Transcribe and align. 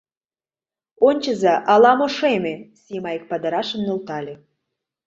—Ончыза, 1.07 1.53
ала-мо 1.73 2.07
шеме,— 2.17 2.55
Сима 2.81 3.09
ик 3.17 3.23
падырашым 3.29 3.81
нӧлтале. 3.85 4.33